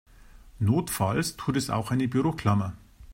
[0.57, 2.73] Notfalls tut es auch eine Büroklammer.